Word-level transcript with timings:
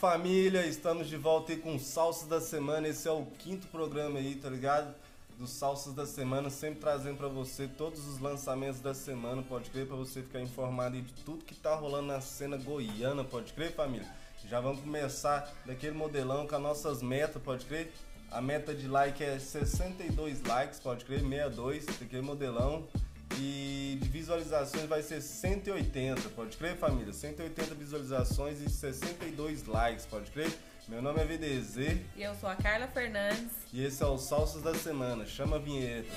família, 0.00 0.64
estamos 0.64 1.10
de 1.10 1.16
volta 1.18 1.52
aí 1.52 1.58
com 1.58 1.78
Salsas 1.78 2.26
da 2.26 2.40
Semana. 2.40 2.88
Esse 2.88 3.06
é 3.06 3.10
o 3.10 3.26
quinto 3.38 3.66
programa 3.66 4.18
aí, 4.18 4.34
tá 4.34 4.48
ligado? 4.48 4.94
Dos 5.38 5.50
Salsas 5.50 5.92
da 5.92 6.06
Semana, 6.06 6.48
sempre 6.48 6.80
trazendo 6.80 7.18
para 7.18 7.28
você 7.28 7.68
todos 7.68 8.08
os 8.08 8.18
lançamentos 8.18 8.80
da 8.80 8.94
semana, 8.94 9.42
pode 9.42 9.68
crer, 9.68 9.86
para 9.86 9.96
você 9.96 10.22
ficar 10.22 10.40
informado 10.40 10.96
aí 10.96 11.02
de 11.02 11.12
tudo 11.22 11.44
que 11.44 11.54
tá 11.54 11.74
rolando 11.74 12.06
na 12.06 12.20
cena 12.22 12.56
goiana, 12.56 13.22
pode 13.24 13.52
crer, 13.52 13.74
família? 13.74 14.08
Já 14.48 14.58
vamos 14.58 14.80
começar 14.80 15.52
daquele 15.66 15.94
modelão 15.94 16.46
com 16.46 16.56
as 16.56 16.62
nossas 16.62 17.02
metas, 17.02 17.42
pode 17.42 17.66
crer? 17.66 17.92
A 18.30 18.40
meta 18.40 18.74
de 18.74 18.88
like 18.88 19.22
é 19.22 19.38
62 19.38 20.42
likes, 20.44 20.80
pode 20.80 21.04
crer, 21.04 21.20
62, 21.20 21.84
daquele 21.84 22.22
modelão. 22.22 22.88
E 23.42 23.98
de 23.98 24.06
visualizações 24.06 24.84
vai 24.84 25.02
ser 25.02 25.22
180, 25.22 26.28
pode 26.30 26.58
crer, 26.58 26.76
família? 26.76 27.10
180 27.10 27.74
visualizações 27.74 28.60
e 28.60 28.68
62 28.68 29.64
likes, 29.64 30.04
pode 30.04 30.30
crer? 30.30 30.52
Meu 30.86 31.00
nome 31.00 31.22
é 31.22 31.24
VDZ. 31.24 31.98
E 32.16 32.22
eu 32.22 32.34
sou 32.34 32.50
a 32.50 32.54
Carla 32.54 32.86
Fernandes. 32.88 33.52
E 33.72 33.82
esse 33.82 34.02
é 34.02 34.06
o 34.06 34.18
Salsas 34.18 34.60
da 34.60 34.74
Semana. 34.74 35.24
Chama 35.24 35.56
a 35.56 35.58
vinheta. 35.58 36.08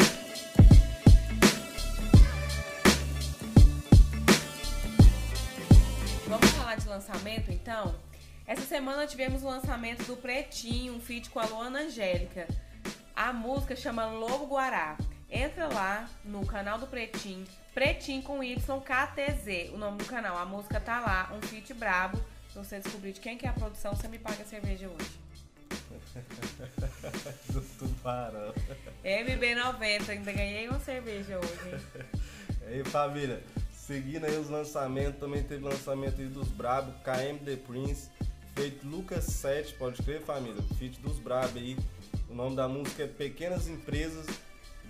Vamos 6.28 6.50
falar 6.50 6.76
de 6.76 6.90
lançamento 6.90 7.52
então? 7.52 7.96
Essa 8.46 8.64
semana 8.64 9.08
tivemos 9.08 9.44
o 9.44 9.48
lançamento 9.48 10.04
do 10.04 10.18
Pretinho, 10.18 10.94
um 10.96 11.00
feat 11.00 11.30
com 11.30 11.40
a 11.40 11.46
Luana 11.46 11.84
Angélica. 11.84 12.50
A 13.16 13.32
música 13.32 13.78
chama 13.78 14.08
Lobo 14.08 14.46
Guará. 14.48 14.98
Entra 15.36 15.68
lá 15.68 16.08
no 16.24 16.46
canal 16.46 16.78
do 16.78 16.86
Pretinho, 16.86 17.44
Pretinho 17.74 18.22
com 18.22 18.44
YKTZ, 18.44 19.74
o 19.74 19.78
nome 19.78 19.98
do 19.98 20.06
canal. 20.06 20.38
A 20.38 20.46
música 20.46 20.80
tá 20.80 21.00
lá, 21.00 21.34
um 21.34 21.42
feat 21.42 21.74
brabo. 21.74 22.24
Se 22.52 22.60
você 22.60 22.80
descobrir 22.80 23.14
de 23.14 23.20
quem 23.20 23.36
que 23.36 23.48
é 23.48 23.50
a 23.50 23.54
produção, 23.54 23.96
você 23.96 24.08
me 24.08 24.20
paga 24.20 24.44
a 24.44 24.46
cerveja 24.46 24.88
hoje. 24.88 25.10
Tudo 27.80 27.96
parou. 28.04 28.54
MB90, 29.04 30.10
ainda 30.10 30.32
ganhei 30.32 30.70
uma 30.70 30.80
cerveja 30.80 31.40
hoje. 31.40 31.84
E 32.62 32.74
aí, 32.76 32.84
família, 32.86 33.42
seguindo 33.72 34.26
aí 34.26 34.38
os 34.38 34.52
lançamentos, 34.52 35.20
também 35.20 35.42
teve 35.42 35.64
lançamento 35.64 36.22
aí 36.22 36.28
dos 36.28 36.50
Brabo, 36.50 36.94
KM 37.00 37.40
The 37.44 37.56
Prince, 37.56 38.12
feito 38.54 38.88
Lucas 38.88 39.24
7, 39.24 39.74
pode 39.74 40.00
crer, 40.04 40.22
família? 40.22 40.62
Feat 40.78 41.00
dos 41.00 41.18
Brabo 41.18 41.58
aí. 41.58 41.76
O 42.30 42.36
nome 42.36 42.56
da 42.56 42.68
música 42.68 43.02
é 43.02 43.08
Pequenas 43.08 43.68
Empresas 43.68 44.28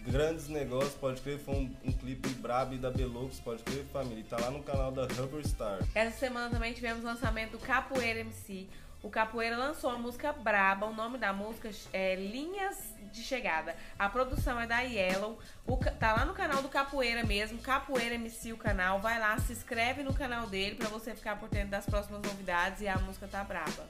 grandes 0.06 0.48
negócios, 0.48 0.94
pode 0.96 1.22
crer, 1.22 1.40
foi 1.40 1.56
um, 1.56 1.76
um 1.86 1.92
clipe 1.92 2.30
brabo 2.30 2.78
da 2.78 2.92
Belux, 2.92 3.40
pode 3.40 3.64
crer, 3.64 3.86
família. 3.86 4.20
E 4.20 4.24
tá 4.24 4.38
lá 4.40 4.52
no 4.52 4.62
canal 4.64 4.92
da 4.92 5.04
Rubber 5.04 5.46
Star. 5.48 5.80
Essa 5.96 6.18
semana 6.18 6.50
também 6.50 6.74
tivemos 6.74 7.04
o 7.04 7.08
lançamento 7.08 7.52
do 7.52 7.60
Capoeira 7.60 8.20
MC. 8.20 8.68
O 9.02 9.10
Capoeira 9.10 9.58
lançou 9.58 9.90
a 9.90 9.98
música 9.98 10.32
Braba, 10.32 10.86
o 10.86 10.94
nome 10.94 11.18
da 11.18 11.34
música 11.34 11.70
é 11.92 12.16
Linhas 12.16 12.78
de 13.12 13.22
Chegada. 13.22 13.76
A 14.00 14.08
produção 14.08 14.60
é 14.60 14.66
da 14.66 14.80
Yellow, 14.80 15.38
o, 15.68 15.76
tá 15.76 16.14
lá 16.14 16.26
no 16.26 16.34
canal 16.34 16.62
do 16.62 16.70
Capoeira 16.70 17.24
mesmo, 17.24 17.60
Capoeira 17.60 18.16
MC 18.16 18.54
o 18.54 18.58
canal. 18.58 19.00
Vai 19.00 19.20
lá, 19.20 19.38
se 19.40 19.52
inscreve 19.52 20.04
no 20.04 20.14
canal 20.14 20.48
dele 20.48 20.76
pra 20.76 20.88
você 20.88 21.14
ficar 21.14 21.38
por 21.38 21.50
dentro 21.50 21.70
das 21.70 21.86
próximas 21.86 22.22
novidades 22.22 22.82
e 22.82 22.88
a 22.88 22.98
música 22.98 23.28
tá 23.28 23.44
braba. 23.44 23.86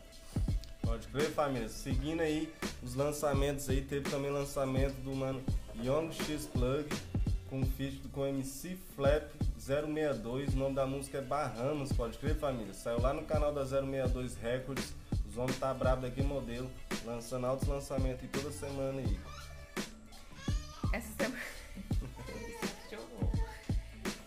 Pode 0.81 1.07
crer, 1.07 1.31
família. 1.31 1.69
Seguindo 1.69 2.21
aí 2.21 2.51
os 2.81 2.95
lançamentos 2.95 3.69
aí, 3.69 3.81
teve 3.81 4.09
também 4.09 4.31
lançamento 4.31 4.95
do 4.95 5.15
mano 5.15 5.43
Young 5.81 6.11
X 6.11 6.45
Plug 6.47 6.87
com 7.49 7.63
feat 7.65 8.01
com 8.09 8.25
MC 8.25 8.77
Flap 8.95 9.31
062. 9.57 10.53
O 10.53 10.57
nome 10.57 10.75
da 10.75 10.85
música 10.85 11.19
é 11.19 11.21
Barranos, 11.21 11.91
pode 11.93 12.17
crer, 12.17 12.35
família. 12.35 12.73
Saiu 12.73 12.99
lá 12.99 13.13
no 13.13 13.23
canal 13.23 13.53
da 13.53 13.63
062 13.63 14.35
Records. 14.35 14.93
Os 15.29 15.37
homens 15.37 15.57
tá 15.59 15.73
brabo 15.73 16.01
daqui 16.01 16.21
modelo, 16.21 16.69
lançando 17.05 17.45
altos 17.45 17.67
lançamentos 17.67 18.27
toda 18.31 18.51
semana 18.51 18.99
aí. 18.99 19.19
Essa 20.91 21.13
semana. 21.17 21.41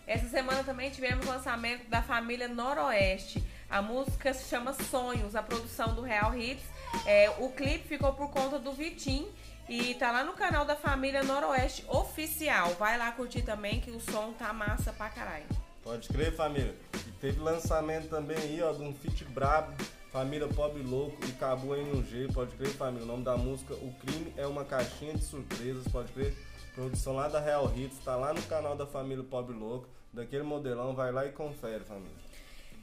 Essa 0.07 0.29
semana 0.29 0.63
também 0.63 0.89
tivemos 0.89 1.25
o 1.25 1.29
lançamento 1.29 1.89
da 1.89 2.01
família 2.01 2.47
Noroeste. 2.47 3.43
A 3.69 3.81
música 3.81 4.33
se 4.33 4.47
chama 4.47 4.73
Sonhos, 4.73 5.35
a 5.35 5.43
produção 5.43 5.93
do 5.93 6.01
Real 6.01 6.33
Hits. 6.37 6.63
É, 7.05 7.29
o 7.39 7.49
clipe 7.49 7.87
ficou 7.87 8.13
por 8.13 8.29
conta 8.29 8.59
do 8.59 8.71
Vitim 8.71 9.27
e 9.69 9.93
tá 9.95 10.11
lá 10.11 10.23
no 10.23 10.33
canal 10.33 10.65
da 10.65 10.75
família 10.75 11.23
Noroeste 11.23 11.85
Oficial. 11.87 12.69
Vai 12.75 12.97
lá 12.97 13.11
curtir 13.11 13.41
também 13.41 13.79
que 13.79 13.91
o 13.91 13.99
som 13.99 14.33
tá 14.33 14.53
massa 14.53 14.91
pra 14.93 15.09
caralho. 15.09 15.45
Pode 15.83 16.07
crer, 16.09 16.35
família. 16.35 16.75
E 17.07 17.11
teve 17.11 17.39
lançamento 17.39 18.09
também 18.09 18.37
aí, 18.37 18.61
ó, 18.61 18.73
de 18.73 18.81
um 18.81 18.93
feat 18.93 19.23
brabo. 19.25 19.73
Família 20.11 20.47
Pobre 20.47 20.81
Louco 20.81 21.17
e 21.25 21.31
Cabo 21.33 21.75
em 21.75 21.91
um 21.91 22.03
G, 22.03 22.27
pode 22.33 22.55
crer, 22.55 22.71
família. 22.71 23.03
O 23.03 23.07
nome 23.07 23.23
da 23.23 23.37
música, 23.37 23.73
O 23.75 23.93
Crime 23.99 24.33
é 24.35 24.47
uma 24.47 24.65
Caixinha 24.65 25.13
de 25.13 25.23
Surpresas, 25.23 25.87
pode 25.89 26.11
crer. 26.11 26.33
Produção 26.73 27.13
lá 27.13 27.27
da 27.27 27.39
Real 27.39 27.71
Hits, 27.75 27.99
tá 28.03 28.15
lá 28.15 28.33
no 28.33 28.41
canal 28.43 28.75
da 28.75 28.85
família 28.85 29.23
Pobre 29.23 29.55
Louco. 29.55 29.87
Daquele 30.11 30.43
modelão, 30.43 30.95
vai 30.95 31.11
lá 31.11 31.25
e 31.25 31.31
confere, 31.31 31.83
família. 31.83 32.15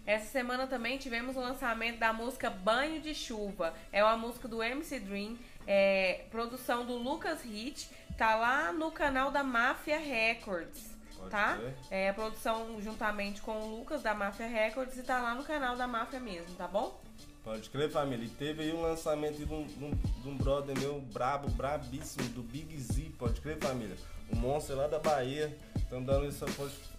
Essa 0.07 0.27
semana 0.27 0.67
também 0.67 0.99
tivemos 0.99 1.35
o 1.37 1.41
lançamento 1.41 1.99
da 1.99 2.13
música 2.13 2.51
Banho 2.51 3.01
de 3.01 3.15
Chuva. 3.15 3.73
É 3.91 4.05
uma 4.05 4.17
música 4.17 4.47
do 4.47 4.63
MC 4.63 5.01
Dream, 5.01 5.39
é, 5.67 6.25
produção 6.31 6.85
do 6.85 6.95
Lucas 6.97 7.43
Hit. 7.43 7.89
Tá 8.19 8.35
lá 8.37 8.73
no 8.73 8.91
canal 8.93 9.31
da 9.31 9.43
Máfia 9.43 9.99
Records. 9.99 10.93
Pode 11.17 11.31
tá? 11.31 11.59
É 11.91 12.11
a 12.11 12.15
produção 12.15 12.81
juntamente 12.83 13.41
com 13.41 13.53
o 13.59 13.79
Lucas 13.79 14.03
da 14.03 14.13
Máfia 14.15 14.47
Records 14.47 14.97
e 14.99 15.03
tá 15.03 15.21
lá 15.23 15.35
no 15.35 15.43
canal 15.43 15.75
da 15.75 15.87
Máfia 15.87 16.21
mesmo, 16.21 16.55
tá 16.55 16.69
bom? 16.69 17.01
Pode 17.43 17.69
crer, 17.71 17.91
família. 17.91 18.25
E 18.25 18.29
teve 18.29 18.63
aí 18.63 18.73
um 18.73 18.83
lançamento 18.83 19.37
de 19.37 19.45
um, 19.53 19.67
de 19.67 19.85
um- 19.85 19.91
de 20.23 20.29
um 20.29 20.37
brother 20.37 20.79
meu 20.79 21.01
brabo, 21.01 21.49
brabíssimo, 21.51 22.29
do 22.31 22.43
Big 22.43 22.77
Z, 22.79 23.13
pode 23.19 23.41
crer, 23.41 23.59
família. 23.59 23.97
O 24.31 24.37
monstro 24.37 24.75
é 24.75 24.79
lá 24.83 24.87
da 24.87 24.99
Bahia. 24.99 25.57
Estão 25.95 26.03
dando 26.03 26.27
esse, 26.27 26.45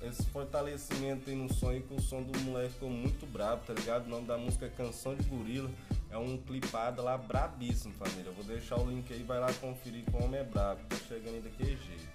esse 0.03 0.25
fortalecimento 0.28 1.29
aí 1.29 1.35
no 1.35 1.53
som 1.53 1.69
aí, 1.69 1.81
que 1.81 1.94
o 1.94 2.00
som 2.00 2.23
do 2.23 2.39
moleque 2.39 2.75
ficou 2.75 2.89
muito 2.89 3.25
brabo, 3.25 3.61
tá 3.67 3.73
ligado? 3.73 4.06
O 4.06 4.09
nome 4.09 4.25
da 4.25 4.38
música 4.38 4.67
é 4.67 4.69
Canção 4.69 5.13
de 5.13 5.23
Gorila. 5.23 5.69
É 6.09 6.17
um 6.17 6.38
clipado 6.38 7.03
lá 7.03 7.17
brabíssimo, 7.17 7.94
família. 7.95 8.28
Eu 8.28 8.33
vou 8.33 8.45
deixar 8.45 8.79
o 8.79 8.89
link 8.89 9.11
aí, 9.11 9.22
vai 9.22 9.38
lá 9.38 9.51
conferir 9.56 10.06
como 10.06 10.19
o 10.19 10.25
homem 10.28 10.39
é 10.39 10.45
brabo. 10.45 10.79
Tá 10.88 10.95
chegando 11.09 11.35
aí 11.35 11.41
daquele 11.41 11.75
jeito. 11.75 12.07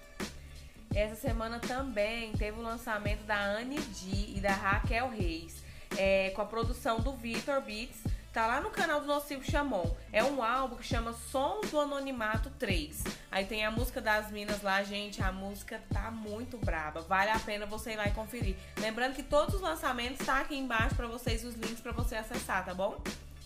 Essa 0.95 1.13
semana 1.13 1.59
também 1.59 2.31
teve 2.31 2.59
o 2.59 2.63
lançamento 2.63 3.25
da 3.25 3.39
Anne 3.39 3.79
D 3.79 4.37
e 4.37 4.39
da 4.41 4.51
Raquel 4.51 5.07
Reis, 5.11 5.63
é, 5.95 6.31
com 6.31 6.41
a 6.41 6.45
produção 6.45 6.99
do 6.99 7.13
Vitor 7.13 7.61
Beats. 7.61 8.01
Tá 8.33 8.47
lá 8.47 8.59
no 8.59 8.71
canal 8.71 9.01
do 9.01 9.05
Nocivo 9.05 9.43
Chamon. 9.43 9.85
É 10.11 10.23
um 10.23 10.41
álbum 10.41 10.77
que 10.77 10.85
chama 10.85 11.13
Sons 11.13 11.69
do 11.69 11.79
Anonimato 11.79 12.49
3. 12.57 13.03
Aí 13.31 13.45
tem 13.45 13.65
a 13.65 13.71
música 13.71 14.01
das 14.01 14.29
minas 14.29 14.61
lá, 14.61 14.83
gente. 14.83 15.23
A 15.23 15.31
música 15.31 15.81
tá 15.93 16.11
muito 16.11 16.57
braba. 16.57 16.99
Vale 17.01 17.29
a 17.29 17.39
pena 17.39 17.65
você 17.65 17.93
ir 17.93 17.95
lá 17.95 18.07
e 18.07 18.11
conferir. 18.11 18.57
Lembrando 18.77 19.15
que 19.15 19.23
todos 19.23 19.55
os 19.55 19.61
lançamentos 19.61 20.25
tá 20.25 20.41
aqui 20.41 20.55
embaixo 20.55 20.95
pra 20.95 21.07
vocês, 21.07 21.45
os 21.45 21.55
links 21.55 21.79
pra 21.79 21.93
você 21.93 22.15
acessar, 22.15 22.65
tá 22.65 22.73
bom? 22.73 22.99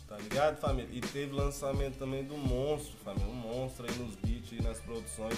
Tá 0.08 0.18
ligado, 0.18 0.58
família? 0.58 0.90
E 0.92 1.02
teve 1.02 1.34
lançamento 1.34 1.98
também 2.00 2.24
do 2.24 2.36
Monstro, 2.36 2.98
família. 3.04 3.28
Um 3.28 3.36
monstro 3.36 3.86
aí 3.88 3.96
nos 3.98 4.16
beats 4.16 4.52
e 4.52 4.62
nas 4.62 4.80
produções. 4.80 5.38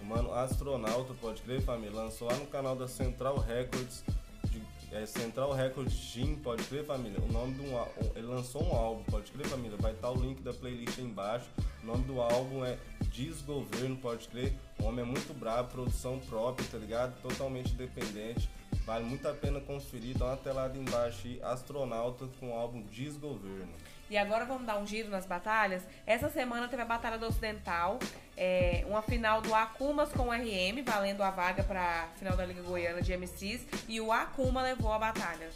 O 0.00 0.04
mano 0.04 0.32
Astronauta, 0.32 1.12
pode 1.14 1.42
crer, 1.42 1.60
família. 1.60 1.92
Lançou 1.96 2.28
lá 2.28 2.36
no 2.36 2.46
canal 2.46 2.76
da 2.76 2.86
Central 2.86 3.36
Records. 3.38 4.04
de- 4.44 4.62
é, 4.92 5.04
Central 5.06 5.52
Records 5.52 5.92
Jim, 5.92 6.36
pode 6.36 6.62
crer, 6.64 6.84
família. 6.84 7.20
O 7.20 7.30
nome 7.32 7.54
do 7.54 7.76
ál- 7.76 7.92
ele 8.14 8.26
lançou 8.26 8.62
um 8.64 8.74
álbum, 8.74 9.02
pode 9.04 9.30
crer, 9.32 9.46
família. 9.46 9.76
Vai 9.76 9.92
estar 9.92 10.08
o 10.10 10.14
link 10.16 10.40
da 10.40 10.52
playlist 10.54 10.98
aí 10.98 11.04
embaixo. 11.04 11.46
O 11.88 11.90
nome 11.90 12.04
do 12.04 12.20
álbum 12.20 12.66
é 12.66 12.76
Desgoverno, 13.10 13.96
pode 13.96 14.28
crer. 14.28 14.52
O 14.78 14.84
homem 14.84 15.00
é 15.00 15.08
muito 15.08 15.32
brabo, 15.32 15.70
produção 15.70 16.18
própria, 16.18 16.68
tá 16.70 16.76
ligado? 16.76 17.18
Totalmente 17.22 17.72
independente. 17.72 18.50
Vale 18.84 19.06
muito 19.06 19.26
a 19.26 19.32
pena 19.32 19.58
conferir. 19.58 20.14
Dá 20.18 20.26
uma 20.26 20.36
telada 20.36 20.76
embaixo 20.76 21.26
aí. 21.26 21.40
Astronauta 21.42 22.28
com 22.38 22.50
o 22.50 22.52
álbum 22.52 22.82
Desgoverno. 22.82 23.72
E 24.10 24.18
agora 24.18 24.44
vamos 24.44 24.66
dar 24.66 24.76
um 24.76 24.86
giro 24.86 25.08
nas 25.08 25.24
batalhas. 25.24 25.82
Essa 26.04 26.28
semana 26.28 26.68
teve 26.68 26.82
a 26.82 26.84
Batalha 26.84 27.16
do 27.16 27.24
Ocidental, 27.24 27.98
é, 28.36 28.84
uma 28.86 29.00
final 29.00 29.40
do 29.40 29.54
Akumas 29.54 30.12
com 30.12 30.28
o 30.28 30.30
RM, 30.30 30.84
valendo 30.84 31.22
a 31.22 31.30
vaga 31.30 31.64
para 31.64 32.08
final 32.16 32.36
da 32.36 32.44
Liga 32.44 32.60
Goiana 32.60 33.00
de 33.00 33.16
MCs. 33.16 33.66
E 33.88 33.98
o 33.98 34.12
Akuma 34.12 34.60
levou 34.60 34.92
a 34.92 34.98
batalha. 34.98 35.48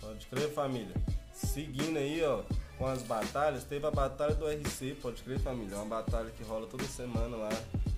Pode 0.00 0.28
crer, 0.28 0.48
família. 0.52 0.94
Seguindo 1.32 1.98
aí, 1.98 2.22
ó, 2.22 2.44
com 2.78 2.86
as 2.86 3.02
batalhas, 3.02 3.64
teve 3.64 3.86
a 3.86 3.90
batalha 3.90 4.34
do 4.34 4.46
RC, 4.46 4.96
pode 5.00 5.22
crer, 5.22 5.38
família. 5.40 5.76
Uma 5.76 5.86
batalha 5.86 6.30
que 6.30 6.42
rola 6.44 6.66
toda 6.66 6.84
semana 6.84 7.36
lá 7.36 7.50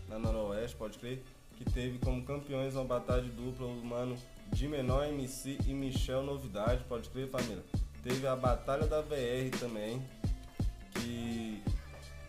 na 0.09 0.19
Noroeste, 0.19 0.77
pode 0.77 0.99
crer. 0.99 1.23
Que 1.57 1.65
teve 1.65 1.99
como 1.99 2.23
campeões 2.25 2.75
uma 2.75 2.85
batalha 2.85 3.25
dupla, 3.25 3.67
o 3.67 3.85
mano 3.85 4.17
de 4.53 4.69
menor 4.69 5.07
MC 5.09 5.59
e 5.67 5.75
Michel 5.75 6.23
Novidade, 6.23 6.85
pode 6.89 7.09
crer, 7.11 7.29
família. 7.29 7.65
Teve 8.03 8.27
a 8.27 8.37
batalha 8.37 8.87
da 8.87 9.01
VR 9.01 9.51
também, 9.59 10.01
que 10.93 11.61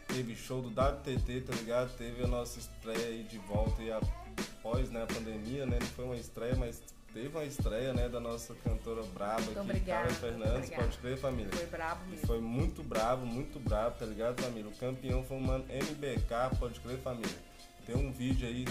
teve 0.07 0.36
show 0.36 0.62
do 0.62 0.69
WTT, 0.69 1.42
tá 1.42 1.56
ligado? 1.56 1.95
Teve 1.95 2.24
a 2.24 2.28
nossa 2.28 2.60
estreia 2.60 3.07
aí 3.07 3.24
de 3.24 3.38
volta 3.38 3.80
aí 3.81 3.92
após 3.92 4.90
né, 4.90 5.04
a 5.04 5.06
pandemia, 5.06 5.68
né? 5.68 5.78
Não 5.80 5.88
foi 5.90 6.06
uma 6.06 6.18
estreia, 6.18 6.56
mas 6.56 6.81
teve 7.14 7.28
uma 7.30 7.44
estreia, 7.44 7.94
né, 7.94 8.08
da 8.08 8.20
nossa 8.20 8.54
cantora 8.64 9.04
braba 9.14 9.42
Muito 9.42 9.52
aqui, 9.52 9.60
obrigada, 9.60 10.04
Carla 10.04 10.16
Fernandes, 10.16 10.56
obrigada. 10.56 10.84
pode 10.84 10.98
crer, 10.98 11.18
família? 11.18 11.52
Foi 11.52 11.66
brabo 11.66 12.06
mesmo. 12.10 12.28
foi 12.28 12.40
muito 12.40 12.84
brabo, 12.84 13.26
muito 13.26 13.60
brabo, 13.60 13.96
tá 13.98 14.06
ligado, 14.06 14.42
família? 14.42 14.70
O 14.70 14.76
campeão 14.78 15.24
foi 15.24 15.38
o 15.38 15.42
mano 15.42 15.66
MBK, 15.70 16.56
pode 16.60 16.80
crer, 16.80 17.00
família? 17.00 17.36
Tem 17.86 17.96
um 17.96 18.12
vídeo 18.12 18.48
aí 18.48 18.66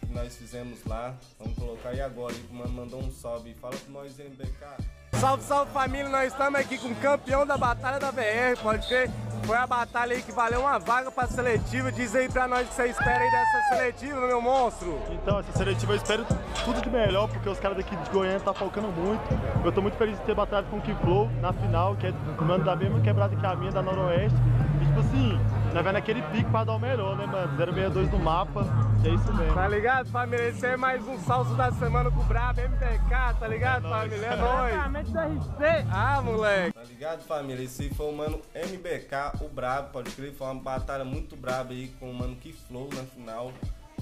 que 0.00 0.12
nós 0.12 0.36
fizemos 0.36 0.84
lá, 0.84 1.16
vamos 1.38 1.56
colocar 1.58 1.90
aí 1.90 2.00
agora, 2.00 2.34
aí, 2.34 2.44
o 2.50 2.54
mano 2.54 2.72
mandou 2.72 3.00
um 3.00 3.10
salve, 3.12 3.54
fala 3.54 3.76
com 3.76 3.92
nós, 3.92 4.18
MBK. 4.18 4.96
Salve, 5.20 5.42
salve 5.44 5.72
família, 5.72 6.08
nós 6.08 6.32
estamos 6.32 6.60
aqui 6.60 6.76
com 6.76 6.88
o 6.88 6.96
campeão 6.96 7.46
da 7.46 7.56
Batalha 7.56 7.98
da 7.98 8.10
VR, 8.10 8.60
pode 8.62 8.86
crer? 8.86 9.10
Foi 9.44 9.56
a 9.56 9.66
batalha 9.66 10.14
aí 10.14 10.22
que 10.22 10.32
valeu 10.32 10.60
uma 10.60 10.78
vaga 10.78 11.10
pra 11.10 11.26
seletiva, 11.26 11.92
diz 11.92 12.14
aí 12.14 12.28
pra 12.28 12.48
nós 12.48 12.66
o 12.66 12.68
que 12.68 12.74
você 12.74 12.86
espera 12.86 13.18
aí 13.18 13.30
dessa 13.30 13.76
seletiva, 13.76 14.20
meu 14.26 14.40
monstro. 14.40 14.98
Então, 15.10 15.40
essa 15.40 15.52
seletiva 15.52 15.92
eu 15.92 15.96
espero 15.96 16.26
tudo 16.64 16.80
de 16.80 16.90
melhor, 16.90 17.28
porque 17.28 17.48
os 17.48 17.60
caras 17.60 17.76
daqui 17.76 17.94
de 17.94 18.10
Goiânia 18.10 18.40
tá 18.40 18.52
focando 18.52 18.88
muito. 18.88 19.22
Eu 19.64 19.70
tô 19.72 19.80
muito 19.80 19.96
feliz 19.96 20.18
de 20.18 20.24
ter 20.24 20.34
batalhado 20.34 20.68
com 20.68 20.78
o 20.78 20.80
Kiflow 20.80 21.30
na 21.40 21.52
final, 21.52 21.94
que 21.96 22.06
é 22.06 22.12
mano 22.40 22.64
da 22.64 22.74
mesma 22.74 23.00
quebrada 23.00 23.36
que 23.36 23.46
a 23.46 23.54
minha, 23.54 23.70
da 23.70 23.82
Noroeste. 23.82 24.36
E 24.80 24.86
tipo 24.86 25.00
assim, 25.00 25.40
nós 25.76 25.84
vai 25.84 25.92
naquele 25.92 26.22
pique 26.22 26.50
pra 26.50 26.64
dar 26.64 26.74
o 26.76 26.78
melhor, 26.78 27.18
né, 27.18 27.26
mano? 27.26 27.54
062 27.54 28.10
no 28.10 28.18
mapa, 28.18 28.64
que 29.02 29.08
é 29.08 29.14
isso 29.14 29.34
mesmo. 29.34 29.52
Tá 29.54 29.68
ligado, 29.68 30.08
família? 30.08 30.48
Esse 30.48 30.64
é 30.68 30.74
mais 30.74 31.06
um 31.06 31.18
salso 31.18 31.54
da 31.54 31.70
semana 31.72 32.10
com 32.10 32.18
o 32.18 32.24
Brabo 32.24 32.62
MBK, 32.62 33.34
tá 33.38 33.46
ligado, 33.46 33.86
É 33.86 33.90
nóis. 33.90 34.10
família? 34.10 34.26
É 34.26 34.36
nóis. 34.86 35.08
RC. 35.10 35.86
Ah, 35.92 36.22
moleque. 36.22 36.72
Tá 36.72 36.82
ligado, 36.82 37.22
família? 37.24 37.62
Esse 37.62 37.90
foi 37.90 38.06
o 38.10 38.16
mano 38.16 38.40
MBK, 38.54 39.44
o 39.44 39.48
Brabo, 39.50 39.90
pode 39.90 40.10
crer. 40.12 40.32
Foi 40.32 40.46
uma 40.46 40.62
batalha 40.62 41.04
muito 41.04 41.36
braba 41.36 41.72
aí 41.74 41.88
com 42.00 42.10
o 42.10 42.14
mano 42.14 42.34
Kiflow 42.36 42.88
na 42.94 43.02
final. 43.02 43.52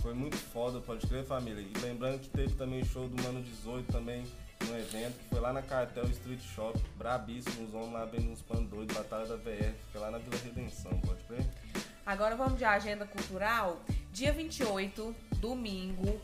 Foi 0.00 0.15
muito 0.15 0.37
foda, 0.37 0.79
pode 0.79 1.05
crer, 1.09 1.25
família. 1.25 1.61
E 1.61 1.79
lembrando 1.81 2.20
que 2.20 2.29
teve 2.29 2.55
também 2.55 2.82
o 2.82 2.85
show 2.85 3.09
do 3.09 3.20
Mano 3.20 3.43
18 3.43 3.91
também 3.91 4.23
no 4.62 4.79
evento, 4.79 5.19
que 5.19 5.29
foi 5.29 5.41
lá 5.41 5.53
na 5.53 5.62
Cartel 5.62 6.05
Street 6.11 6.41
Shop, 6.41 6.79
brabíssimo, 6.97 7.67
os 7.67 7.75
homens 7.75 7.93
lá 7.93 8.05
vendo 8.05 8.31
uns 8.31 8.43
panos 8.43 8.69
doidos, 8.71 8.97
Batalha 8.97 9.27
da 9.27 9.37
VR, 9.37 9.73
fica 9.87 9.99
lá 9.99 10.11
na 10.11 10.19
Vila 10.19 10.37
Redenção, 10.45 10.99
pode 11.01 11.23
crer? 11.25 11.45
Agora 12.06 12.37
vamos 12.37 12.59
de 12.59 12.65
agenda 12.65 13.06
cultural. 13.06 13.81
Dia 14.12 14.33
28, 14.33 15.15
domingo, 15.37 16.21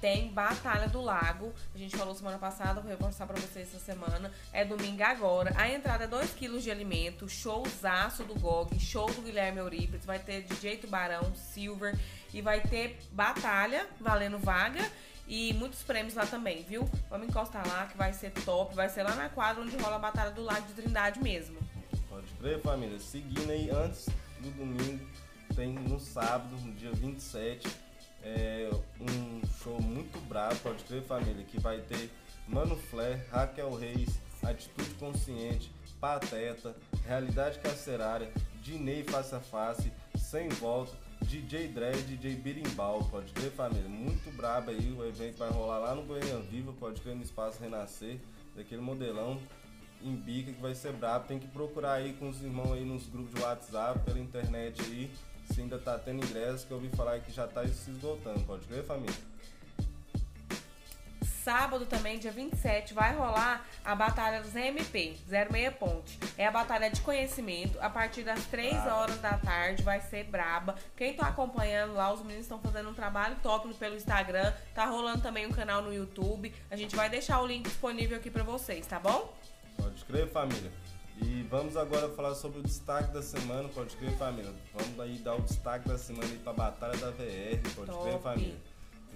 tem 0.00 0.28
Batalha 0.28 0.88
do 0.88 1.00
Lago. 1.00 1.52
A 1.74 1.78
gente 1.78 1.96
falou 1.96 2.14
semana 2.14 2.38
passada, 2.38 2.80
vou 2.80 2.90
reforçar 2.90 3.26
pra 3.26 3.38
vocês 3.40 3.68
essa 3.68 3.78
semana. 3.78 4.32
É 4.52 4.64
domingo 4.64 5.02
agora. 5.02 5.52
A 5.56 5.68
entrada 5.68 6.04
é 6.04 6.06
2 6.06 6.34
kg 6.34 6.58
de 6.60 6.70
alimento, 6.70 7.28
showzaço 7.28 8.24
do 8.24 8.34
GOG, 8.34 8.78
show 8.78 9.10
do 9.12 9.22
Guilherme 9.22 9.58
Eurípides, 9.58 10.04
vai 10.04 10.18
ter 10.18 10.42
DJ 10.42 10.76
Tubarão, 10.76 11.34
Silver 11.34 11.98
e 12.32 12.42
vai 12.42 12.60
ter 12.60 12.98
batalha 13.12 13.86
valendo 14.00 14.38
vaga. 14.38 14.88
E 15.28 15.52
muitos 15.52 15.82
prêmios 15.82 16.14
lá 16.14 16.24
também, 16.24 16.62
viu? 16.62 16.88
Vamos 17.10 17.28
encostar 17.28 17.66
lá 17.68 17.86
que 17.86 17.98
vai 17.98 18.14
ser 18.14 18.30
top. 18.30 18.74
Vai 18.74 18.88
ser 18.88 19.02
lá 19.02 19.14
na 19.14 19.28
quadra 19.28 19.62
onde 19.62 19.76
rola 19.76 19.96
a 19.96 19.98
Batalha 19.98 20.30
do 20.30 20.42
Lago 20.42 20.66
de 20.66 20.72
Trindade 20.72 21.22
mesmo. 21.22 21.58
Pode 22.08 22.26
crer, 22.40 22.60
família. 22.62 22.98
Seguindo 22.98 23.50
aí, 23.50 23.70
antes 23.70 24.08
do 24.40 24.50
domingo, 24.52 25.06
tem 25.54 25.74
no 25.74 26.00
sábado, 26.00 26.56
no 26.56 26.72
dia 26.72 26.92
27, 26.92 27.68
é, 28.22 28.70
um 29.00 29.42
show 29.62 29.80
muito 29.82 30.18
brabo, 30.26 30.56
pode 30.56 30.82
crer, 30.84 31.02
família, 31.02 31.44
que 31.44 31.60
vai 31.60 31.80
ter 31.80 32.10
Mano 32.46 32.76
Flair, 32.76 33.26
Raquel 33.30 33.74
Reis, 33.74 34.20
Atitude 34.42 34.90
Consciente, 34.94 35.70
Pateta, 36.00 36.74
Realidade 37.06 37.58
Carcerária, 37.58 38.32
Dinei 38.62 39.02
Face 39.04 39.34
a 39.34 39.40
Face, 39.40 39.92
Sem 40.16 40.48
Volta, 40.48 40.96
DJ 41.28 41.68
Dredd, 41.68 42.06
DJ 42.06 42.36
Birimbau, 42.36 43.04
pode 43.10 43.34
crer, 43.34 43.50
família. 43.50 43.86
Muito 43.86 44.34
brabo 44.34 44.70
aí, 44.70 44.96
o 44.98 45.06
evento 45.06 45.36
vai 45.36 45.50
rolar 45.50 45.76
lá 45.76 45.94
no 45.94 46.02
Goiânia 46.02 46.38
Viva, 46.38 46.72
pode 46.72 47.02
crer, 47.02 47.14
no 47.14 47.22
Espaço 47.22 47.60
Renascer, 47.60 48.18
daquele 48.56 48.80
modelão 48.80 49.38
em 50.02 50.16
bica 50.16 50.50
que 50.50 50.62
vai 50.62 50.74
ser 50.74 50.94
brabo. 50.94 51.28
Tem 51.28 51.38
que 51.38 51.46
procurar 51.48 51.92
aí 51.92 52.14
com 52.14 52.30
os 52.30 52.42
irmãos 52.42 52.72
aí 52.72 52.82
nos 52.82 53.06
grupos 53.08 53.34
de 53.34 53.42
WhatsApp, 53.42 54.00
pela 54.06 54.18
internet 54.18 54.80
aí, 54.80 55.10
se 55.52 55.60
ainda 55.60 55.78
tá 55.78 55.98
tendo 55.98 56.24
ingresso, 56.24 56.66
que 56.66 56.72
eu 56.72 56.78
ouvi 56.78 56.88
falar 56.96 57.20
que 57.20 57.30
já 57.30 57.46
tá 57.46 57.62
se 57.68 57.90
esgotando, 57.90 58.40
pode 58.44 58.66
crer, 58.66 58.82
família? 58.84 59.14
Sábado 61.48 61.86
também, 61.86 62.18
dia 62.18 62.30
27, 62.30 62.92
vai 62.92 63.16
rolar 63.16 63.66
a 63.82 63.94
Batalha 63.94 64.42
dos 64.42 64.54
MP, 64.54 65.16
06 65.26 65.74
Ponte. 65.76 66.18
É 66.36 66.46
a 66.46 66.50
batalha 66.50 66.90
de 66.90 67.00
conhecimento. 67.00 67.80
A 67.80 67.88
partir 67.88 68.22
das 68.22 68.44
3 68.48 68.74
Braba. 68.74 68.94
horas 68.94 69.18
da 69.22 69.38
tarde 69.38 69.82
vai 69.82 69.98
ser 69.98 70.24
braba. 70.24 70.74
Quem 70.94 71.14
tá 71.14 71.28
acompanhando 71.28 71.94
lá, 71.94 72.12
os 72.12 72.20
meninos 72.20 72.42
estão 72.42 72.60
fazendo 72.60 72.90
um 72.90 72.92
trabalho 72.92 73.34
top 73.42 73.72
pelo 73.72 73.96
Instagram. 73.96 74.52
Tá 74.74 74.84
rolando 74.84 75.22
também 75.22 75.46
um 75.46 75.50
canal 75.50 75.80
no 75.80 75.90
YouTube. 75.90 76.54
A 76.70 76.76
gente 76.76 76.94
vai 76.94 77.08
deixar 77.08 77.40
o 77.40 77.46
link 77.46 77.64
disponível 77.64 78.18
aqui 78.18 78.30
pra 78.30 78.42
vocês, 78.42 78.86
tá 78.86 79.00
bom? 79.00 79.34
Pode 79.78 80.04
crer, 80.04 80.28
família. 80.28 80.70
E 81.22 81.46
vamos 81.50 81.78
agora 81.78 82.10
falar 82.10 82.34
sobre 82.34 82.58
o 82.58 82.62
destaque 82.62 83.10
da 83.10 83.22
semana, 83.22 83.70
pode 83.70 83.96
crer, 83.96 84.14
família. 84.18 84.52
Vamos 84.74 85.00
aí 85.00 85.16
dar 85.16 85.36
o 85.36 85.40
destaque 85.40 85.88
da 85.88 85.96
semana 85.96 86.26
aí 86.26 86.38
pra 86.40 86.52
Batalha 86.52 86.98
da 86.98 87.10
VR, 87.10 87.56
pode 87.74 87.90
crer, 87.90 88.12
Top. 88.12 88.22
família. 88.22 88.56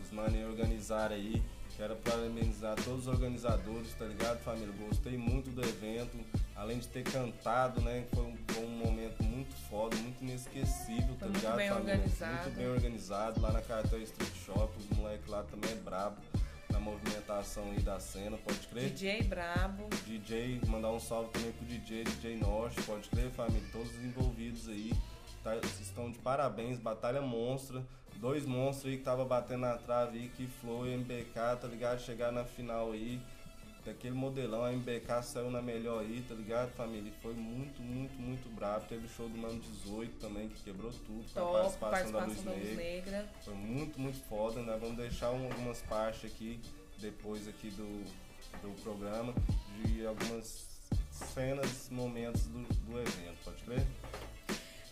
Os 0.02 0.10
manos 0.10 0.48
organizaram 0.48 1.14
aí. 1.14 1.42
Quero 1.76 1.96
parabenizar 1.96 2.76
todos 2.84 3.06
os 3.06 3.08
organizadores, 3.08 3.92
tá 3.94 4.04
ligado, 4.04 4.38
família? 4.40 4.72
Gostei 4.88 5.16
muito 5.16 5.50
do 5.50 5.62
evento. 5.62 6.16
Além 6.54 6.78
de 6.78 6.86
ter 6.86 7.02
cantado, 7.02 7.80
né? 7.80 8.04
Foi 8.14 8.24
um, 8.24 8.36
foi 8.48 8.64
um 8.64 8.68
momento 8.70 9.22
muito 9.24 9.54
foda, 9.68 9.96
muito 9.96 10.22
inesquecível, 10.22 11.14
tá 11.18 11.26
Foi 11.26 11.28
muito 11.28 11.36
ligado, 11.38 11.56
bem 11.56 11.68
família? 11.70 11.94
organizado. 11.94 12.42
Muito 12.42 12.56
bem 12.56 12.68
organizado. 12.68 13.40
Lá 13.40 13.52
na 13.52 13.62
Cartel 13.62 14.02
Street 14.02 14.34
Shop, 14.44 14.72
os 14.78 14.96
moleques 14.96 15.26
lá 15.28 15.42
também 15.44 15.72
é 15.72 15.76
brabo 15.76 16.16
na 16.70 16.78
movimentação 16.78 17.64
aí 17.70 17.80
da 17.80 17.98
cena, 18.00 18.36
pode 18.38 18.66
crer? 18.68 18.90
DJ 18.90 19.22
Brabo. 19.24 19.88
DJ, 20.06 20.60
mandar 20.66 20.90
um 20.90 21.00
salve 21.00 21.30
também 21.30 21.52
pro 21.52 21.66
DJ, 21.66 22.04
DJ 22.04 22.36
Norte, 22.36 22.80
pode 22.82 23.08
crer, 23.10 23.30
família, 23.30 23.62
todos 23.72 23.90
os 23.90 24.02
envolvidos 24.04 24.68
aí, 24.68 24.92
tá, 25.42 25.54
vocês 25.56 25.80
estão 25.80 26.10
de 26.10 26.18
parabéns, 26.18 26.78
batalha 26.78 27.20
monstra, 27.20 27.84
dois 28.16 28.44
monstros 28.46 28.92
aí 28.92 28.98
que 28.98 29.04
tava 29.04 29.24
batendo 29.24 29.60
na 29.62 29.76
trave 29.78 30.18
aí, 30.18 30.28
que 30.28 30.46
Flow 30.46 30.86
e 30.86 30.94
MBK, 30.94 31.32
tá 31.60 31.66
ligado? 31.68 32.00
Chegar 32.00 32.30
na 32.32 32.44
final 32.44 32.92
aí, 32.92 33.20
daquele 33.84 34.14
modelão, 34.14 34.64
a 34.64 34.72
MBK 34.72 35.22
saiu 35.22 35.50
na 35.50 35.60
melhor 35.60 36.00
aí, 36.00 36.24
tá 36.28 36.34
ligado, 36.34 36.70
família? 36.72 37.12
Foi 37.20 37.34
muito, 37.34 37.82
muito, 37.82 38.14
muito 38.14 38.48
brabo, 38.54 38.84
teve 38.88 39.06
o 39.06 39.08
show 39.08 39.28
do 39.28 39.36
Mano 39.36 39.58
18 39.60 40.18
também, 40.20 40.48
que 40.48 40.62
quebrou 40.62 40.92
tudo, 40.92 41.24
com 41.34 41.40
a 41.40 41.52
participação, 41.52 41.90
participação 41.90 42.20
da 42.20 42.26
Luz 42.26 42.42
da 42.44 42.50
Luz 42.52 42.64
Negra. 42.64 42.84
Negra. 42.84 43.28
Foi 43.44 43.54
muito, 43.54 44.00
muito 44.00 44.18
foda, 44.28 44.62
né? 44.62 44.78
Vamos 44.80 44.96
deixar 44.96 45.30
um- 45.32 45.44
algumas 45.50 45.82
partes 45.82 46.24
aqui, 46.30 46.60
depois 46.98 47.48
aqui 47.48 47.70
do, 47.70 48.04
do 48.62 48.82
programa, 48.82 49.34
de 49.84 50.06
algumas 50.06 50.68
cenas, 51.10 51.88
momentos 51.90 52.42
do, 52.44 52.62
do 52.62 53.00
evento, 53.00 53.36
pode 53.44 53.62
crer? 53.64 53.84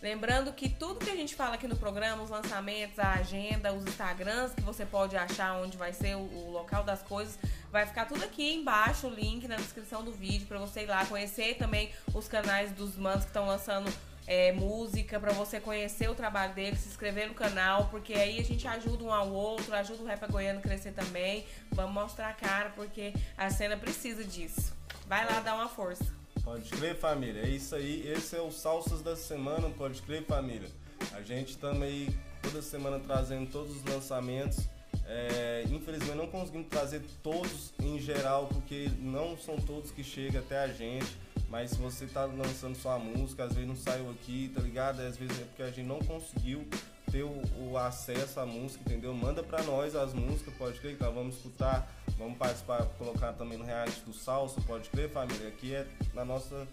Lembrando 0.01 0.51
que 0.51 0.67
tudo 0.67 0.99
que 1.05 1.11
a 1.11 1.15
gente 1.15 1.35
fala 1.35 1.53
aqui 1.53 1.67
no 1.67 1.75
programa, 1.75 2.23
os 2.23 2.29
lançamentos, 2.31 2.97
a 2.97 3.13
agenda, 3.13 3.71
os 3.71 3.85
Instagrams 3.85 4.51
que 4.51 4.61
você 4.61 4.83
pode 4.83 5.15
achar 5.15 5.53
onde 5.61 5.77
vai 5.77 5.93
ser 5.93 6.15
o, 6.15 6.21
o 6.21 6.51
local 6.51 6.83
das 6.83 7.03
coisas, 7.03 7.37
vai 7.71 7.85
ficar 7.85 8.05
tudo 8.05 8.23
aqui 8.23 8.55
embaixo, 8.55 9.05
o 9.05 9.09
link 9.11 9.47
na 9.47 9.57
descrição 9.57 10.03
do 10.03 10.11
vídeo 10.11 10.47
pra 10.47 10.57
você 10.57 10.81
ir 10.81 10.87
lá 10.87 11.05
conhecer 11.05 11.55
também 11.55 11.91
os 12.15 12.27
canais 12.27 12.71
dos 12.71 12.97
manos 12.97 13.25
que 13.25 13.29
estão 13.29 13.45
lançando 13.45 13.93
é, 14.25 14.51
música, 14.51 15.19
pra 15.19 15.33
você 15.33 15.59
conhecer 15.59 16.09
o 16.09 16.15
trabalho 16.15 16.55
deles, 16.55 16.79
se 16.79 16.89
inscrever 16.89 17.27
no 17.27 17.35
canal, 17.35 17.87
porque 17.89 18.13
aí 18.13 18.39
a 18.39 18.43
gente 18.43 18.67
ajuda 18.67 19.03
um 19.03 19.13
ao 19.13 19.31
outro, 19.31 19.75
ajuda 19.75 20.01
o 20.01 20.05
rap 20.07 20.25
goiano 20.31 20.59
a 20.59 20.61
crescer 20.63 20.93
também. 20.93 21.45
Vamos 21.71 21.93
mostrar 21.93 22.29
a 22.29 22.33
cara, 22.33 22.71
porque 22.71 23.13
a 23.37 23.51
cena 23.51 23.77
precisa 23.77 24.23
disso. 24.23 24.73
Vai 25.05 25.25
lá 25.25 25.41
dar 25.41 25.53
uma 25.53 25.69
força. 25.69 26.20
Pode 26.43 26.69
crer, 26.69 26.95
família. 26.95 27.41
É 27.41 27.49
isso 27.49 27.75
aí. 27.75 28.07
Esse 28.07 28.35
é 28.35 28.41
o 28.41 28.51
Salsas 28.51 29.01
da 29.01 29.15
Semana, 29.15 29.69
pode 29.69 30.01
crer, 30.01 30.25
família. 30.25 30.69
A 31.13 31.21
gente 31.21 31.57
também 31.57 32.07
toda 32.41 32.61
semana 32.61 32.99
trazendo 32.99 33.49
todos 33.51 33.75
os 33.75 33.83
lançamentos. 33.85 34.67
É, 35.05 35.65
infelizmente 35.69 36.15
não 36.15 36.27
conseguimos 36.27 36.67
trazer 36.67 37.01
todos 37.21 37.73
em 37.81 37.99
geral, 37.99 38.47
porque 38.47 38.89
não 38.99 39.37
são 39.37 39.57
todos 39.57 39.91
que 39.91 40.03
chegam 40.03 40.41
até 40.41 40.59
a 40.59 40.67
gente. 40.67 41.15
Mas 41.49 41.71
se 41.71 41.77
você 41.77 42.05
tá 42.05 42.25
lançando 42.25 42.75
sua 42.75 42.97
música, 42.97 43.43
às 43.43 43.53
vezes 43.53 43.67
não 43.67 43.75
saiu 43.75 44.09
aqui, 44.09 44.49
tá 44.55 44.61
ligado? 44.61 45.01
Às 45.01 45.17
vezes 45.17 45.39
é 45.39 45.43
porque 45.43 45.63
a 45.63 45.67
gente 45.67 45.83
não 45.85 45.99
conseguiu 45.99 46.65
ter 47.11 47.23
o, 47.23 47.41
o 47.59 47.77
acesso 47.77 48.39
à 48.39 48.45
música, 48.45 48.81
entendeu? 48.85 49.13
Manda 49.13 49.43
pra 49.43 49.61
nós 49.63 49.95
as 49.95 50.13
músicas, 50.13 50.53
pode 50.55 50.79
crer, 50.79 50.95
que 50.95 51.03
nós 51.03 51.13
vamos 51.13 51.35
escutar, 51.35 51.91
vamos 52.17 52.37
participar, 52.37 52.85
colocar 52.97 53.33
também 53.33 53.57
no 53.57 53.65
reality 53.65 54.01
do 54.01 54.13
Salsa, 54.13 54.61
pode 54.61 54.89
crer, 54.89 55.09
família? 55.09 55.47
Aqui 55.47 55.73
é 55.73 55.87
na 56.13 56.23
nossa 56.23 56.67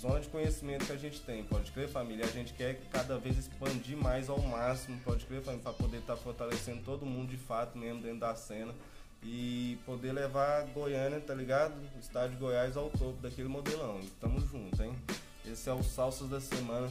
zona 0.00 0.20
de 0.20 0.28
conhecimento 0.28 0.86
que 0.86 0.92
a 0.92 0.96
gente 0.96 1.20
tem, 1.20 1.44
pode 1.44 1.72
crer, 1.72 1.88
família? 1.88 2.24
A 2.24 2.28
gente 2.28 2.52
quer 2.52 2.80
cada 2.90 3.18
vez 3.18 3.38
expandir 3.38 3.96
mais 3.96 4.28
ao 4.28 4.38
máximo, 4.40 4.98
pode 5.04 5.24
crer, 5.26 5.42
família? 5.42 5.62
Pra 5.62 5.72
poder 5.72 5.98
estar 5.98 6.16
fortalecendo 6.16 6.82
todo 6.82 7.06
mundo 7.06 7.30
de 7.30 7.36
fato 7.36 7.76
mesmo 7.78 8.02
dentro 8.02 8.20
da 8.20 8.34
cena 8.34 8.74
e 9.22 9.78
poder 9.84 10.12
levar 10.12 10.66
Goiânia, 10.66 11.20
tá 11.20 11.34
ligado? 11.34 11.74
O 11.96 11.98
estado 11.98 12.30
de 12.30 12.36
Goiás 12.36 12.76
ao 12.76 12.90
topo 12.90 13.20
daquele 13.20 13.48
modelão. 13.48 14.00
E 14.00 14.06
tamo 14.20 14.40
junto, 14.40 14.82
hein? 14.82 14.94
Esse 15.44 15.68
é 15.68 15.72
o 15.72 15.82
Salsas 15.82 16.28
da 16.28 16.40
Semana, 16.40 16.88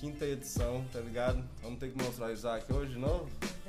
quinta 0.00 0.24
edição, 0.24 0.84
tá 0.92 1.00
ligado? 1.00 1.42
Vamos 1.62 1.78
ter 1.78 1.90
que 1.90 2.02
mostrar 2.02 2.26
o 2.26 2.32
Isaac 2.32 2.70
hoje 2.72 2.92
de 2.92 2.98
novo? 2.98 3.28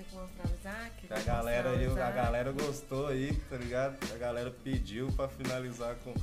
Que. 0.10 1.14
A 1.14 1.16
vou 1.16 1.26
galera, 1.26 1.70
aí, 1.70 1.86
a 1.86 2.12
galera 2.12 2.52
gostou 2.52 3.08
aí, 3.08 3.34
tá 3.50 3.58
ligado? 3.58 3.98
A 4.14 4.18
galera 4.18 4.52
pediu 4.64 5.12
pra 5.12 5.28
finalizar 5.28 5.96
com 5.98 6.14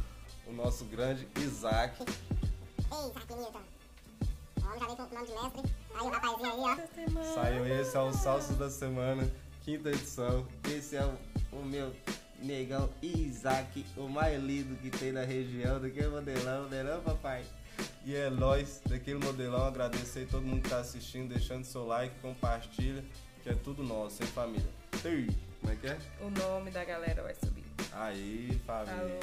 o 0.46 0.52
nosso 0.52 0.84
grande 0.86 1.28
Isaac. 1.36 2.02
Ei, 2.02 3.10
Isaac 3.10 3.34
Newton. 3.34 3.60
O 4.60 4.66
homem 4.66 4.80
já 4.80 4.86
veio 4.86 4.96
com 4.96 5.02
o 5.02 5.14
nome 5.14 5.26
de 5.26 5.32
mestre. 5.32 5.72
Aí 5.94 6.00
o 6.00 6.08
rapazinho 6.08 6.52
aí, 6.52 6.78
ó. 7.14 7.34
Saiu 7.34 7.66
esse, 7.66 7.96
é 7.96 8.00
o 8.00 8.12
Salsos 8.12 8.56
da 8.56 8.68
Semana, 8.68 9.30
quinta 9.64 9.90
edição. 9.90 10.46
Esse 10.68 10.96
é 10.96 11.04
o, 11.04 11.16
o 11.52 11.64
meu 11.64 11.94
negão 12.42 12.90
Isaac, 13.00 13.86
o 13.96 14.08
mais 14.08 14.42
lindo 14.42 14.76
que 14.76 14.90
tem 14.90 15.12
na 15.12 15.22
região, 15.22 15.80
daquele 15.80 16.08
modelão, 16.08 16.64
modelão, 16.64 17.00
papai? 17.02 17.44
E 18.04 18.14
é 18.14 18.30
nóis, 18.30 18.80
daquele 18.86 19.24
modelão. 19.24 19.66
Agradecer 19.66 20.20
aí 20.20 20.26
todo 20.26 20.42
mundo 20.42 20.62
que 20.62 20.70
tá 20.70 20.78
assistindo, 20.78 21.28
deixando 21.28 21.64
seu 21.64 21.86
like, 21.86 22.14
compartilha, 22.20 23.04
que 23.46 23.50
é 23.52 23.54
tudo 23.54 23.84
nosso, 23.84 24.24
hein, 24.24 24.28
família? 24.30 24.68
Ei, 25.04 25.28
Como 25.60 25.72
é 25.72 25.76
que 25.76 25.86
é? 25.86 25.96
O 26.20 26.28
nome 26.30 26.72
da 26.72 26.84
galera 26.84 27.22
vai 27.22 27.32
subir. 27.36 27.62
Aí, 27.92 28.60
família. 28.66 29.20